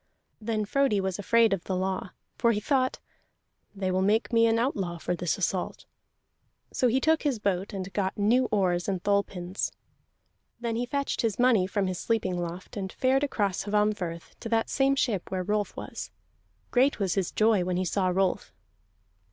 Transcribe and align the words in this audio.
Then 0.41 0.65
Frodi 0.65 0.99
was 0.99 1.19
afraid 1.19 1.53
of 1.53 1.65
the 1.65 1.75
law, 1.75 2.09
for 2.35 2.53
he 2.53 2.59
thought: 2.59 2.97
"They 3.75 3.91
will 3.91 4.01
make 4.01 4.33
me 4.33 4.47
an 4.47 4.57
outlaw 4.57 4.97
for 4.97 5.15
this 5.15 5.37
assault." 5.37 5.85
So 6.73 6.87
he 6.87 6.99
took 6.99 7.21
his 7.21 7.37
boat, 7.37 7.71
and 7.71 7.93
got 7.93 8.17
new 8.17 8.45
oars 8.45 8.87
and 8.87 9.03
thole 9.03 9.21
pins. 9.21 9.71
Then 10.59 10.75
he 10.75 10.87
fetched 10.87 11.21
his 11.21 11.37
money 11.37 11.67
from 11.67 11.85
his 11.85 11.99
sleeping 11.99 12.39
loft, 12.39 12.77
and 12.77 12.91
fared 12.91 13.23
across 13.23 13.65
Hvammfirth 13.65 14.33
to 14.39 14.49
that 14.49 14.71
same 14.71 14.95
ship 14.95 15.29
where 15.29 15.43
Rolf 15.43 15.77
was. 15.77 16.09
Great 16.71 16.97
was 16.97 17.13
his 17.13 17.31
joy 17.31 17.63
when 17.63 17.77
he 17.77 17.85
saw 17.85 18.07
Rolf. 18.07 18.51